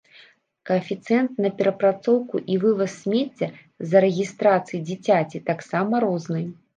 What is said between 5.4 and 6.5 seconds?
таксама розны.